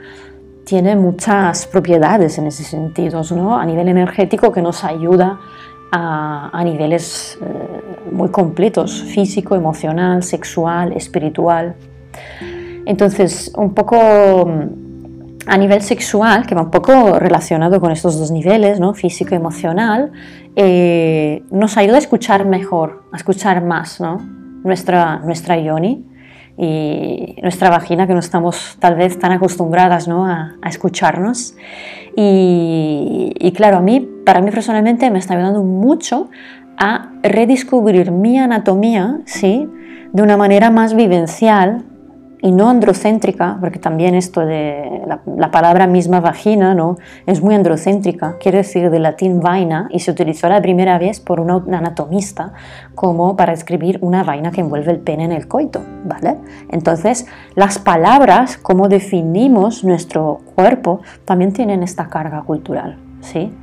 tiene 0.64 0.96
muchas 0.96 1.66
propiedades 1.66 2.38
en 2.38 2.46
ese 2.46 2.64
sentido, 2.64 3.22
¿no? 3.32 3.56
A 3.56 3.64
nivel 3.66 3.88
energético 3.88 4.50
que 4.50 4.62
nos 4.62 4.82
ayuda 4.84 5.38
a, 5.92 6.62
niveles 6.64 7.38
eh, 7.40 8.10
muy 8.10 8.30
completos, 8.30 9.02
físico, 9.02 9.54
emocional, 9.54 10.24
sexual, 10.24 10.92
espiritual. 10.92 11.76
Entonces, 12.84 13.52
un 13.56 13.74
poco 13.74 13.96
mm, 14.44 14.84
a 15.46 15.56
nivel 15.56 15.82
sexual, 15.82 16.46
que 16.46 16.54
va 16.56 16.62
un 16.62 16.70
poco 16.70 17.18
relacionado 17.20 17.80
con 17.80 17.92
estos 17.92 18.18
dos 18.18 18.32
niveles, 18.32 18.80
¿no? 18.80 18.94
físico 18.94 19.34
y 19.34 19.36
emocional, 19.36 20.10
eh, 20.56 21.44
nos 21.50 21.76
ayuda 21.76 21.96
a 21.96 21.98
escuchar 21.98 22.44
mejor, 22.44 23.04
a 23.12 23.16
escuchar 23.16 23.62
más 23.62 24.00
¿no? 24.00 24.18
nuestra, 24.64 25.18
nuestra 25.18 25.56
yoni 25.58 26.04
y 26.56 27.36
nuestra 27.42 27.70
vagina, 27.70 28.06
que 28.06 28.12
no 28.12 28.20
estamos 28.20 28.76
tal 28.78 28.94
vez 28.94 29.18
tan 29.18 29.32
acostumbradas 29.32 30.06
¿no? 30.08 30.26
a, 30.26 30.54
escucharnos. 30.66 31.54
Y, 32.16 33.32
y, 33.38 33.52
claro, 33.52 33.78
a 33.78 33.80
mí, 33.80 34.08
para 34.24 34.40
mí 34.40 34.50
personalmente 34.50 35.10
me 35.10 35.18
está 35.18 35.34
ayudando 35.34 35.64
mucho 35.64 36.30
a 36.76 37.10
redescubrir 37.22 38.10
mi 38.10 38.38
anatomía, 38.38 39.20
¿sí? 39.24 39.68
De 40.12 40.22
una 40.22 40.36
manera 40.36 40.70
más 40.70 40.94
vivencial, 40.94 41.84
y 42.44 42.52
no 42.52 42.68
androcéntrica, 42.68 43.56
porque 43.58 43.78
también 43.78 44.14
esto 44.14 44.44
de 44.44 45.00
la, 45.06 45.50
palabra 45.50 45.86
misma 45.86 46.20
vagina 46.20 46.74
¿no? 46.74 46.98
es 47.24 47.40
muy 47.40 47.54
androcéntrica, 47.54 48.36
quiere 48.38 48.58
decir 48.58 48.90
de 48.90 48.98
latín 48.98 49.40
vaina, 49.40 49.88
y 49.90 50.00
se 50.00 50.10
utilizó 50.10 50.50
la 50.50 50.60
primera 50.60 50.98
vez 50.98 51.20
por 51.20 51.40
un 51.40 51.50
anatomista 51.74 52.52
como 52.94 53.34
para 53.34 53.54
escribir 53.54 53.98
una 54.02 54.24
vaina 54.24 54.50
que 54.50 54.60
envuelve 54.60 54.92
el 54.92 54.98
pene 54.98 55.24
en 55.24 55.32
el 55.32 55.48
coito, 55.48 55.80
¿vale? 56.04 56.36
Entonces, 56.68 57.24
las 57.54 57.78
palabras, 57.78 58.58
como 58.58 58.90
definimos 58.90 59.82
nuestro 59.82 60.42
cuerpo, 60.54 61.00
también 61.24 61.54
tienen 61.54 61.82
esta 61.82 62.08
carga 62.08 62.42
cultural, 62.42 62.98
¿sí? 63.22 63.54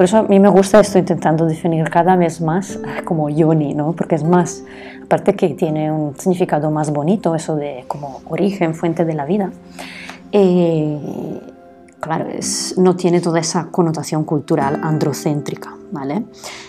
Por 0.00 0.06
eso 0.06 0.16
a 0.16 0.22
mí 0.22 0.40
me 0.40 0.48
gusta 0.48 0.80
esto 0.80 0.98
intentando 0.98 1.44
definir 1.44 1.84
cada 1.90 2.16
vez 2.16 2.40
más 2.40 2.80
como 3.04 3.28
yoni, 3.28 3.74
¿no? 3.74 3.92
Porque 3.92 4.14
es 4.14 4.24
más, 4.24 4.64
aparte 5.04 5.36
que 5.36 5.50
tiene 5.50 5.92
un 5.92 6.18
significado 6.18 6.70
más 6.70 6.90
bonito, 6.90 7.34
eso 7.34 7.54
de 7.54 7.84
como 7.86 8.22
origen, 8.30 8.74
fuente 8.74 9.04
de 9.04 9.12
la 9.12 9.26
vida. 9.26 9.50
Eh, 10.32 10.98
claro, 12.00 12.28
es, 12.28 12.78
no 12.78 12.96
tiene 12.96 13.20
toda 13.20 13.40
esa 13.40 13.66
connotación 13.66 14.24
cultural 14.24 14.80
androcéntrica, 14.82 15.76
¿vale? 15.92 16.24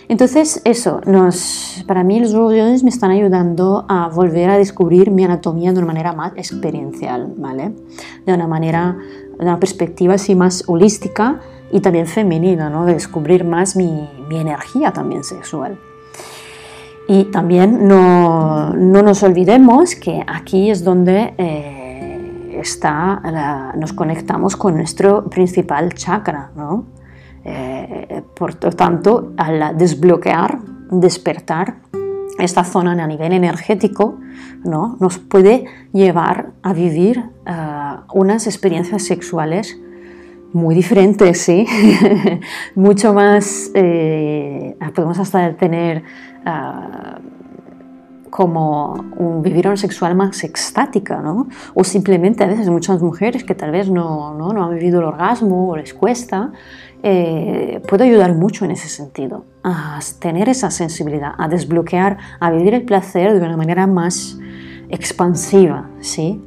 Entonces, 0.10 0.62
eso, 0.66 1.00
nos, 1.06 1.86
para 1.88 2.04
mí 2.04 2.20
los 2.20 2.34
yonis 2.34 2.84
me 2.84 2.90
están 2.90 3.12
ayudando 3.12 3.86
a 3.88 4.10
volver 4.10 4.50
a 4.50 4.58
descubrir 4.58 5.10
mi 5.10 5.24
anatomía 5.24 5.72
de 5.72 5.78
una 5.78 5.88
manera 5.88 6.12
más 6.12 6.34
experiencial, 6.36 7.34
¿vale? 7.38 7.72
De 8.26 8.34
una 8.34 8.48
manera, 8.48 8.98
de 9.40 9.46
una 9.46 9.58
perspectiva 9.58 10.16
así 10.16 10.36
más 10.36 10.66
holística, 10.68 11.40
y 11.72 11.80
también 11.80 12.08
femenina, 12.08 12.70
¿no? 12.70 12.86
de 12.86 12.94
descubrir 12.94 13.44
más 13.44 13.76
mi, 13.76 14.10
mi 14.30 14.38
energía 14.38 14.92
también 14.92 15.24
sexual. 15.24 15.78
Y 17.08 17.26
también 17.26 17.88
no, 17.88 18.74
no, 18.74 19.02
nos 19.02 19.24
olvidemos 19.24 19.96
que 19.96 20.24
aquí 20.26 20.70
es 20.70 20.84
donde 20.84 21.34
eh, 21.38 22.60
está 22.62 23.22
nos 23.76 23.94
conectamos 23.94 24.56
con 24.56 24.78
nuestro 24.78 25.26
principal 25.26 25.94
chakra. 25.94 26.52
¿no? 26.56 26.86
Eh, 27.44 28.22
por 28.36 28.64
lo 28.64 28.72
tanto, 28.72 29.34
al 29.38 29.78
desbloquear, 29.78 30.60
despertar 30.92 31.78
esta 32.40 32.64
zona 32.64 32.92
a 32.92 33.08
nivel 33.08 33.34
energético, 33.34 34.18
¿no? 34.64 34.98
nos 35.00 35.20
puede 35.20 35.66
llevar 35.92 36.52
a 36.62 36.74
vivir 36.74 37.24
eh, 37.46 37.52
unas 38.14 38.48
experiencias 38.48 39.04
sexuales 39.04 39.78
muy 40.54 40.76
diferente, 40.76 41.34
sí, 41.34 41.66
mucho 42.76 43.14
más, 43.14 43.72
eh, 43.74 44.76
podemos 44.94 45.18
hasta 45.20 45.56
tener 45.56 46.04
ah, 46.46 47.20
como 48.30 48.94
un 49.18 49.42
vivir 49.44 49.68
una 49.68 49.78
sexual 49.78 50.16
más 50.16 50.44
extática, 50.44 51.22
¿no? 51.22 51.48
O 51.74 51.84
simplemente 51.84 52.44
a 52.44 52.48
veces 52.48 52.70
muchas 52.70 53.02
mujeres 53.02 53.44
que 53.44 53.56
tal 53.56 53.72
vez 53.72 53.90
no, 53.90 54.34
no, 54.34 54.54
no 54.54 54.64
han 54.64 54.74
vivido 54.74 55.00
el 55.00 55.06
orgasmo 55.06 55.70
o 55.70 55.76
les 55.76 55.94
cuesta, 55.94 56.52
eh, 57.04 57.82
puede 57.88 58.06
ayudar 58.06 58.34
mucho 58.34 58.66
en 58.66 58.72
ese 58.72 58.88
sentido, 58.88 59.46
a 59.64 60.00
tener 60.20 60.50
esa 60.50 60.72
sensibilidad, 60.72 61.34
a 61.38 61.48
desbloquear, 61.48 62.18
a 62.40 62.52
vivir 62.52 62.74
el 62.74 62.84
placer 62.84 63.40
de 63.40 63.46
una 63.46 63.58
manera 63.58 63.88
más 63.88 64.38
expansiva, 64.90 65.90
¿sí? 66.00 66.42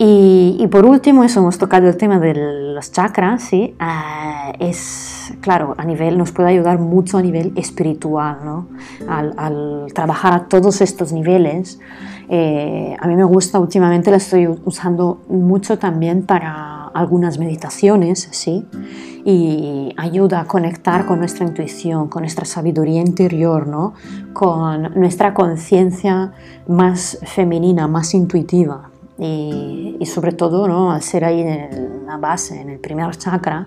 Y, 0.00 0.64
por 0.70 0.86
último, 0.86 1.24
eso 1.24 1.40
hemos 1.40 1.58
tocado 1.58 1.88
el 1.88 1.96
tema 1.96 2.20
de 2.20 2.32
los 2.72 2.92
chakras, 2.92 3.42
¿sí? 3.42 3.74
Ah, 3.80 4.52
es, 4.60 5.34
claro, 5.40 5.74
a 5.76 5.84
nivel, 5.84 6.16
nos 6.16 6.30
puede 6.30 6.50
ayudar 6.50 6.78
mucho 6.78 7.18
a 7.18 7.22
nivel 7.22 7.52
espiritual, 7.56 8.38
¿no? 8.44 8.68
Al, 9.08 9.86
trabajar 9.92 10.32
a 10.34 10.44
todos 10.46 10.80
estos 10.82 11.12
niveles. 11.12 11.80
Eh, 12.28 12.96
a 12.96 13.08
mí 13.08 13.16
me 13.16 13.24
gusta, 13.24 13.58
últimamente 13.58 14.12
la 14.12 14.18
estoy 14.18 14.46
usando 14.64 15.20
mucho 15.28 15.80
también 15.80 16.22
para 16.22 16.86
algunas 16.94 17.40
meditaciones, 17.40 18.28
¿sí? 18.30 18.64
Y 19.24 19.92
ayuda 19.96 20.42
a 20.42 20.44
conectar 20.44 21.06
con 21.06 21.18
nuestra 21.18 21.44
intuición, 21.44 22.06
con 22.06 22.22
nuestra 22.22 22.44
sabiduría 22.44 23.00
interior, 23.00 23.66
¿no? 23.66 23.94
Con 24.32 24.94
nuestra 24.94 25.34
conciencia 25.34 26.34
más 26.68 27.18
femenina, 27.24 27.88
más 27.88 28.14
intuitiva 28.14 28.87
y, 29.18 29.98
sobre 30.06 30.32
todo 30.32 30.68
¿no? 30.68 30.92
al 30.92 31.02
ser 31.02 31.24
ahí 31.24 31.40
en 31.40 32.06
la 32.06 32.16
base, 32.18 32.60
en 32.60 32.70
el 32.70 32.78
primer 32.78 33.16
chakra, 33.16 33.66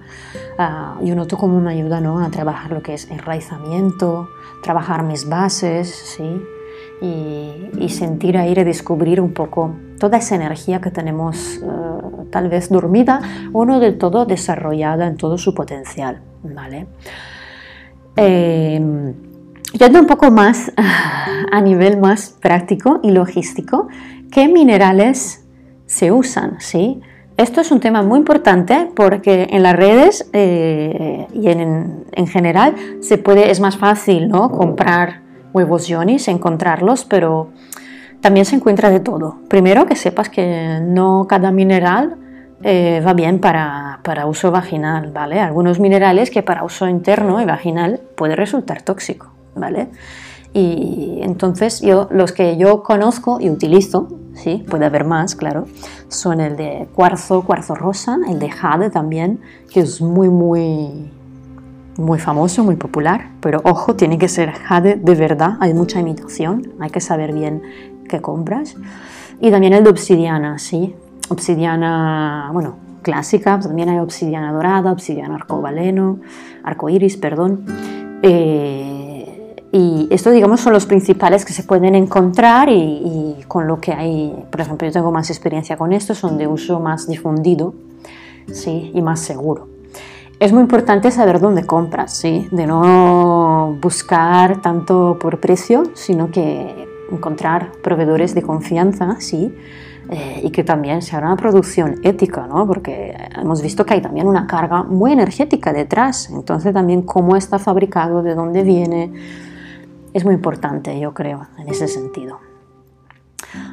uh, 0.58 1.06
yo 1.06 1.16
noto 1.16 1.38
como 1.38 1.60
me 1.60 1.72
ayuda 1.72 2.00
¿no? 2.00 2.24
a 2.24 2.30
trabajar 2.32 2.72
lo 2.72 2.82
que 2.82 2.94
es 2.94 3.10
enraizamiento, 3.12 4.30
trabajar 4.64 5.04
mis 5.04 5.28
bases, 5.28 5.90
¿sí? 5.90 6.42
Y, 7.02 7.90
sentir 7.90 8.38
ahí, 8.38 8.54
redescubrir 8.54 9.20
un 9.20 9.34
poco 9.34 9.76
toda 10.00 10.18
esa 10.18 10.36
energía 10.36 10.80
que 10.80 10.92
tenemos 10.92 11.60
uh, 11.62 12.26
tal 12.32 12.48
vez 12.48 12.70
dormida 12.70 13.22
o 13.52 13.66
no 13.66 13.80
del 13.80 13.98
todo 13.98 14.26
desarrollada 14.26 15.08
en 15.08 15.18
todo 15.18 15.38
su 15.38 15.54
potencial. 15.54 16.22
¿vale? 16.44 16.88
Eh, 18.16 19.14
yendo 19.74 20.00
un 20.00 20.08
poco 20.08 20.32
más 20.32 20.72
a 21.52 21.62
nivel 21.62 21.98
más 21.98 22.38
práctico 22.40 23.00
y 23.04 23.12
logístico, 23.12 23.88
¿qué 24.32 24.48
minerales 24.48 25.41
se 25.92 26.10
usan, 26.10 26.56
¿sí? 26.62 27.02
Esto 27.36 27.60
es 27.60 27.70
un 27.70 27.82
tema 27.82 28.02
muy 28.02 28.20
importante 28.20 28.90
porque 28.96 29.50
en 29.52 29.62
las 29.62 29.76
redes 29.76 30.30
eh, 30.32 31.28
y 31.34 31.50
en, 31.50 32.28
general 32.28 32.76
se 33.02 33.18
puede, 33.18 33.52
es 33.52 33.60
más 33.60 33.78
fácil 33.78 34.30
¿no? 34.30 34.52
comprar 34.52 35.20
huevos 35.52 35.88
yonis, 35.88 36.30
encontrarlos, 36.30 37.04
pero 37.04 37.50
también 38.22 38.46
se 38.46 38.56
encuentra 38.56 38.90
de 38.90 39.02
todo. 39.02 39.40
Primero 39.50 39.86
que 39.86 39.98
sepas 39.98 40.30
que 40.30 40.80
no 40.82 41.26
cada 41.28 41.52
mineral 41.52 42.16
eh, 42.64 43.02
va 43.06 43.14
bien 43.14 43.40
para, 43.40 44.00
para, 44.04 44.28
uso 44.28 44.50
vaginal, 44.50 45.12
¿vale? 45.12 45.42
Algunos 45.42 45.82
minerales 45.82 46.32
que 46.32 46.42
para 46.42 46.64
uso 46.64 46.88
interno 46.88 47.42
y 47.42 47.46
vaginal 47.46 48.00
puede 48.16 48.38
resultar 48.38 48.82
tóxico, 48.82 49.30
¿vale? 49.56 49.90
Y 50.54 51.20
entonces 51.22 51.82
yo, 51.82 52.08
los 52.12 52.34
que 52.34 52.58
yo 52.58 52.84
conozco 52.84 53.40
y 53.40 53.50
utilizo, 53.50 54.10
sí, 54.34 54.66
puede 54.70 54.86
haber 54.86 55.06
más, 55.06 55.36
claro, 55.36 55.66
son 56.10 56.42
el 56.42 56.58
de 56.58 56.90
cuarzo, 56.94 57.44
cuarzo 57.44 57.74
rosa, 57.74 58.18
el 58.28 58.40
de 58.40 58.50
jade 58.50 58.90
también, 58.90 59.40
que 59.72 59.80
es 59.80 60.02
muy, 60.02 60.30
muy, 60.30 61.10
muy 61.98 62.20
famoso, 62.20 62.64
muy 62.64 62.76
popular, 62.76 63.30
pero 63.40 63.62
ojo, 63.64 63.96
tiene 63.96 64.18
que 64.18 64.28
ser 64.28 64.52
jade 64.52 64.96
de 64.96 65.16
verdad, 65.16 65.58
hay 65.62 65.74
mucha 65.74 66.00
imitación, 66.00 66.74
hay 66.80 66.90
que 66.90 67.00
saber 67.00 67.34
bien 67.34 67.62
qué 68.10 68.22
compras. 68.22 68.76
Y 69.40 69.52
también 69.52 69.74
el 69.74 69.86
de 69.86 69.90
obsidiana, 69.90 70.60
sí, 70.60 70.96
obsidiana, 71.30 72.50
bueno, 72.52 72.76
clásica, 73.02 73.60
también 73.60 73.90
hay 73.90 74.00
obsidiana 74.00 74.52
dorada, 74.52 74.92
obsidiana 74.92 75.36
arcobaleno, 75.36 76.20
arcoiris, 76.64 77.18
perdón. 77.18 77.66
Eh, 78.22 78.91
y 79.74 80.08
estos, 80.12 80.34
digamos, 80.34 80.60
son 80.60 80.74
los 80.74 80.86
principales 80.86 81.46
que 81.46 81.54
se 81.54 81.64
pueden 81.64 81.96
encontrar 81.96 82.68
y, 82.70 83.38
con 83.48 83.68
lo 83.68 83.80
que 83.80 83.94
hay, 83.94 84.46
por 84.52 84.60
ejemplo, 84.60 84.86
yo 84.86 84.92
tengo 84.92 85.12
más 85.12 85.30
experiencia 85.30 85.78
con 85.78 85.94
estos, 85.94 86.18
son 86.18 86.38
de 86.38 86.48
uso 86.48 86.80
más 86.82 87.08
difundido 87.08 87.74
¿sí? 88.52 88.92
y 88.94 89.02
más 89.02 89.22
seguro. 89.22 89.68
Es 90.40 90.52
muy 90.52 90.62
importante 90.62 91.10
saber 91.12 91.40
dónde 91.40 91.66
compras, 91.66 92.14
¿sí? 92.14 92.50
de 92.52 92.68
no 92.68 93.78
buscar 93.82 94.62
tanto 94.62 95.18
por 95.22 95.40
precio, 95.40 95.84
sino 95.94 96.32
que 96.32 96.88
encontrar 97.10 97.72
proveedores 97.82 98.36
de 98.36 98.42
confianza, 98.42 99.18
¿sí? 99.20 99.54
Eh, 100.10 100.42
y 100.44 100.50
que 100.50 100.64
también 100.64 101.02
sea 101.02 101.20
una 101.20 101.38
producción 101.38 102.00
ética, 102.04 102.46
¿no? 102.46 102.68
porque 102.68 103.16
hemos 103.40 103.62
visto 103.62 103.86
que 103.86 103.94
hay 103.94 104.02
también 104.02 104.28
una 104.28 104.46
carga 104.46 104.84
muy 104.84 105.14
energética 105.14 105.72
detrás, 105.72 106.30
entonces 106.32 106.74
también 106.74 107.04
cómo 107.04 107.38
está 107.38 107.60
fabricado, 107.60 108.22
de 108.22 108.36
dónde 108.36 108.64
viene, 108.64 109.14
es 110.14 110.26
muy 110.26 110.34
importante, 110.34 111.00
yo 111.00 111.14
creo, 111.14 111.48
en 111.58 111.70
ese 111.70 111.88
sentido. 111.88 112.40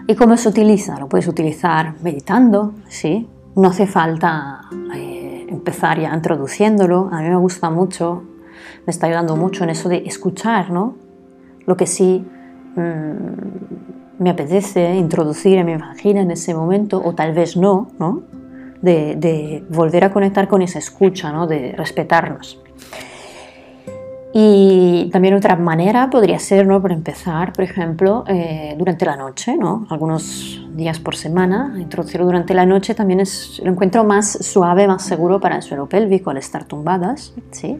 ¿Y 0.07 0.15
cómo 0.15 0.37
se 0.37 0.49
utiliza? 0.49 0.99
Lo 0.99 1.09
puedes 1.09 1.29
utilizar 1.29 1.95
meditando, 2.03 2.75
¿sí? 2.89 3.29
no 3.59 3.69
hace 3.69 3.87
falta 3.87 4.61
eh, 4.95 5.47
empezar 5.49 5.99
ya 5.99 6.15
introduciéndolo. 6.15 7.09
A 7.11 7.21
mí 7.21 7.29
me 7.29 7.37
gusta 7.37 7.71
mucho, 7.71 8.23
me 8.87 8.91
está 8.91 9.07
ayudando 9.07 9.37
mucho 9.37 9.65
en 9.65 9.71
eso 9.71 9.89
de 9.89 10.05
escuchar, 10.07 10.71
¿no? 10.71 10.95
Lo 11.67 11.77
que 11.77 11.87
sí 11.87 12.25
mm, 12.77 14.23
me 14.23 14.31
apetece 14.31 14.95
introducir 14.95 15.59
en 15.59 15.67
mi 15.67 15.77
vagina 15.77 16.21
en 16.21 16.31
ese 16.31 16.55
momento, 16.55 17.03
o 17.05 17.15
tal 17.15 17.33
vez 17.35 17.57
no, 17.57 17.89
¿no? 17.99 18.23
De, 18.81 19.17
de 19.17 19.65
volver 19.69 20.05
a 20.05 20.13
conectar 20.13 20.47
con 20.47 20.63
esa 20.63 20.79
escucha, 20.79 21.33
¿no? 21.33 21.49
De 21.49 21.73
respetarnos. 21.77 22.61
Y 24.33 25.09
también 25.11 25.35
otra 25.35 25.57
manera 25.57 26.11
podría 26.11 26.39
ser, 26.39 26.67
¿no? 26.67 26.83
por 26.83 26.93
empezar, 26.93 27.53
por 27.53 27.65
ejemplo, 27.65 28.25
eh, 28.29 28.75
durante 28.79 29.07
la 29.07 29.17
noche, 29.17 29.57
¿no? 29.57 29.87
algunos 29.89 30.67
días 30.75 30.99
por 30.99 31.17
semana, 31.17 31.75
introducirlo 31.79 32.27
durante 32.27 32.53
la 32.53 32.67
noche 32.67 32.95
también 32.95 33.21
es, 33.21 33.61
lo 33.65 33.71
encuentro 33.71 34.05
más 34.05 34.45
suave, 34.45 34.87
más 34.87 35.03
seguro 35.03 35.41
para 35.41 35.57
el 35.57 35.63
suelo 35.63 35.89
pélvico 35.89 36.31
al 36.31 36.37
estar 36.37 36.65
tumbadas. 36.65 37.33
¿sí? 37.53 37.79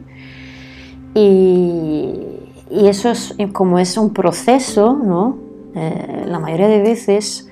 Y, 1.13 2.15
y 2.71 2.87
eso 2.87 3.09
es 3.11 3.35
como 3.53 3.79
es 3.79 3.97
un 3.97 4.13
proceso, 4.13 4.93
¿no? 4.93 5.37
Eh, 5.75 6.25
la 6.27 6.39
mayoría 6.39 6.67
de 6.67 6.81
veces 6.81 7.48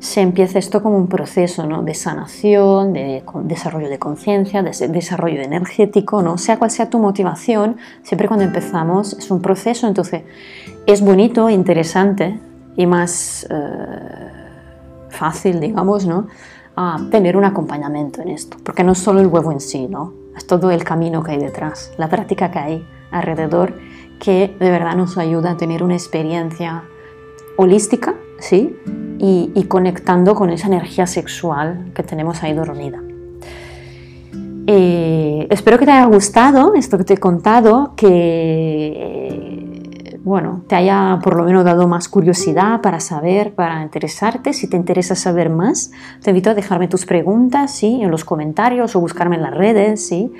se 0.00 0.20
empieza 0.20 0.58
esto 0.58 0.82
como 0.82 0.96
un 0.96 1.08
proceso 1.08 1.66
de 1.82 1.94
sanación, 1.94 2.92
de 2.92 3.24
desarrollo 3.44 3.88
de 3.88 3.98
conciencia, 3.98 4.62
de 4.62 4.88
desarrollo 4.88 5.40
energético, 5.40 6.22
¿no? 6.22 6.38
sea 6.38 6.58
cual 6.58 6.70
sea 6.70 6.88
tu 6.88 6.98
motivación, 6.98 7.76
siempre 8.02 8.28
cuando 8.28 8.44
empezamos 8.44 9.14
es 9.14 9.30
un 9.30 9.42
proceso, 9.42 9.88
entonces 9.88 10.22
es 10.86 11.00
bonito, 11.00 11.50
interesante 11.50 12.38
y 12.76 12.86
más 12.86 13.46
eh, 13.50 13.56
fácil, 15.10 15.58
digamos, 15.58 16.06
¿no? 16.06 16.28
a 16.76 16.98
tener 17.10 17.36
un 17.36 17.44
acompañamiento 17.44 18.22
en 18.22 18.28
esto, 18.28 18.56
porque 18.62 18.84
no 18.84 18.92
es 18.92 18.98
solo 18.98 19.20
el 19.20 19.26
huevo 19.26 19.50
en 19.50 19.60
sí, 19.60 19.88
¿no? 19.88 20.12
es 20.36 20.46
todo 20.46 20.70
el 20.70 20.84
camino 20.84 21.24
que 21.24 21.32
hay 21.32 21.38
detrás, 21.38 21.92
la 21.98 22.08
práctica 22.08 22.52
que 22.52 22.58
hay 22.60 22.88
alrededor 23.10 23.74
que 24.20 24.54
de 24.60 24.70
verdad 24.70 24.94
nos 24.94 25.18
ayuda 25.18 25.52
a 25.52 25.56
tener 25.56 25.82
una 25.82 25.94
experiencia 25.94 26.84
holística, 27.56 28.14
¿sí? 28.38 28.76
y, 29.18 29.64
conectando 29.64 30.34
con 30.34 30.50
esa 30.50 30.68
energía 30.68 31.06
sexual 31.06 31.90
que 31.94 32.02
tenemos 32.02 32.42
ahí 32.42 32.52
dormida. 32.54 33.02
Eh, 34.66 35.46
espero 35.50 35.78
que 35.78 35.86
te 35.86 35.92
haya 35.92 36.06
gustado 36.06 36.74
esto 36.74 36.98
que 36.98 37.04
te 37.04 37.14
he 37.14 37.18
contado, 37.18 37.94
que 37.96 39.58
bueno, 40.28 40.62
te 40.66 40.76
haya 40.76 41.18
por 41.22 41.36
lo 41.36 41.44
menos 41.44 41.64
dado 41.64 41.88
más 41.88 42.06
curiosidad 42.08 42.82
para 42.82 43.00
saber, 43.00 43.54
para 43.54 43.82
interesarte. 43.82 44.52
Si 44.52 44.68
te 44.68 44.76
interesa 44.76 45.14
saber 45.14 45.48
más, 45.48 45.90
te 46.22 46.30
invito 46.30 46.50
a 46.50 46.54
dejarme 46.54 46.86
tus 46.86 47.06
preguntas 47.06 47.74
¿sí? 47.74 48.00
en 48.02 48.10
los 48.10 48.26
comentarios 48.26 48.94
o 48.94 49.00
buscarme 49.00 49.36
en 49.36 49.42
las 49.42 49.54
redes 49.54 50.06
¿sí? 50.06 50.30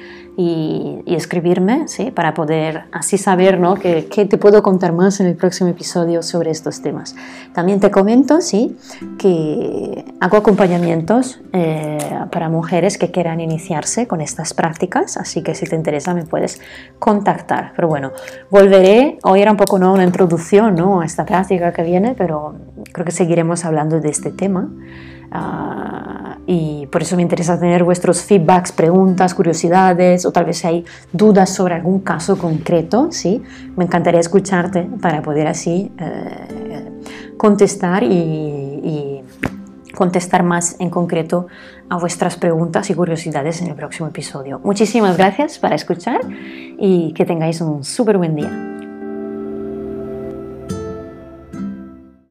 Y, 0.40 1.02
escribirme 1.06 1.88
¿sí? 1.88 2.12
para 2.12 2.32
poder 2.32 2.84
así 2.92 3.18
saber 3.18 3.58
¿no? 3.58 3.74
qué 3.74 4.26
te 4.30 4.38
puedo 4.38 4.62
contar 4.62 4.92
más 4.92 5.18
en 5.18 5.26
el 5.26 5.34
próximo 5.34 5.68
episodio 5.68 6.22
sobre 6.22 6.52
estos 6.52 6.80
temas. 6.80 7.16
También 7.52 7.80
te 7.80 7.90
comento 7.90 8.40
¿sí? 8.40 8.76
que 9.18 10.04
hago 10.20 10.36
acompañamientos 10.36 11.40
eh, 11.52 11.98
para 12.30 12.48
mujeres 12.48 12.98
que 12.98 13.10
quieran 13.10 13.40
iniciarse 13.40 14.06
con 14.06 14.20
estas 14.20 14.54
prácticas, 14.54 15.16
así 15.16 15.42
que 15.42 15.56
si 15.56 15.66
te 15.66 15.74
interesa 15.74 16.14
me 16.14 16.24
puedes 16.24 16.60
contactar. 17.00 17.72
Pero 17.74 17.88
bueno, 17.88 18.12
volveré, 18.48 19.18
hoy 19.24 19.42
era 19.42 19.50
un 19.50 19.56
poco 19.56 19.74
una 19.74 20.04
introducción 20.04 20.76
¿no? 20.76 21.00
a 21.00 21.04
esta 21.04 21.26
práctica 21.26 21.72
que 21.72 21.82
viene, 21.82 22.14
pero 22.16 22.54
creo 22.92 23.04
que 23.04 23.12
seguiremos 23.12 23.64
hablando 23.64 24.00
de 24.00 24.10
este 24.10 24.30
tema. 24.30 24.70
Ah, 25.30 26.38
y 26.46 26.86
por 26.86 27.02
eso 27.02 27.16
me 27.16 27.22
interesa 27.22 27.58
tener 27.60 27.84
vuestros 27.84 28.22
feedbacks, 28.22 28.72
preguntas, 28.72 29.34
curiosidades 29.34 30.24
o 30.24 30.32
tal 30.32 30.46
vez 30.46 30.64
hay 30.64 30.84
dudas 31.12 31.50
sobre 31.50 31.74
algún 31.74 32.00
caso 32.00 32.38
concreto, 32.38 33.08
¿sí? 33.10 33.42
Me 33.76 33.84
encantaría 33.84 34.20
escucharte 34.20 34.88
para 35.00 35.20
poder 35.20 35.46
así 35.46 35.92
eh, 35.98 36.90
contestar 37.36 38.02
y 38.02 39.22
contestar 39.98 40.44
más 40.44 40.76
en 40.78 40.90
concreto 40.90 41.48
a 41.88 41.98
vuestras 41.98 42.36
preguntas 42.36 42.88
y 42.88 42.94
curiosidades 42.94 43.60
en 43.62 43.68
el 43.68 43.74
próximo 43.74 44.08
episodio. 44.08 44.60
Muchísimas 44.62 45.16
gracias 45.16 45.58
para 45.58 45.74
escuchar 45.74 46.20
y 46.78 47.12
que 47.14 47.24
tengáis 47.24 47.60
un 47.60 47.82
súper 47.82 48.16
buen 48.16 48.36
día. 48.36 48.77